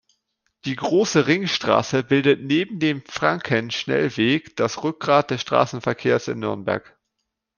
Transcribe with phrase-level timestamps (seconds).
[0.65, 6.97] Die große Ringstraße bildet neben dem Frankenschnellweg das Rückgrat des Straßenverkehrs in Nürnberg.